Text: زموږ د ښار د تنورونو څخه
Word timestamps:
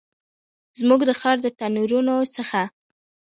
زموږ 0.79 1.01
د 1.05 1.11
ښار 1.19 1.37
د 1.41 1.47
تنورونو 1.59 2.15
څخه 2.35 2.61